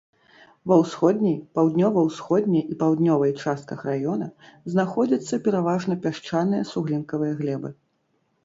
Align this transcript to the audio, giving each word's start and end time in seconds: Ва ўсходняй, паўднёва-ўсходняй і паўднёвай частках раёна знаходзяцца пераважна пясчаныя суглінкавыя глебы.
Ва 0.69 0.75
ўсходняй, 0.83 1.35
паўднёва-ўсходняй 1.57 2.63
і 2.75 2.77
паўднёвай 2.79 3.31
частках 3.43 3.79
раёна 3.91 4.31
знаходзяцца 4.77 5.43
пераважна 5.49 5.93
пясчаныя 6.07 6.63
суглінкавыя 6.73 7.33
глебы. 7.45 7.69